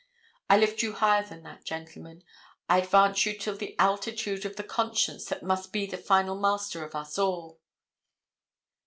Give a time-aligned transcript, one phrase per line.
[0.49, 2.23] I lift you higher than that, gentlemen.
[2.67, 6.83] I advance you to the altitude of the conscience that must be the final master
[6.83, 7.61] of us all.